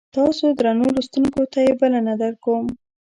[0.15, 2.65] تاسو درنو لوستونکو ته یې بلنه درکوم.